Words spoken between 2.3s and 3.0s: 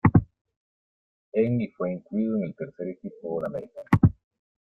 en el tercer